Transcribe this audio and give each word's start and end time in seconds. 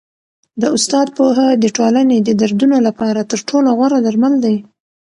د 0.61 0.63
استاد 0.77 1.07
پوهه 1.17 1.47
د 1.63 1.65
ټولني 1.77 2.17
د 2.21 2.29
دردونو 2.41 2.77
لپاره 2.87 3.19
تر 3.31 3.39
ټولو 3.49 3.67
غوره 3.77 3.99
درمل 4.07 4.33
دی. 4.45 4.55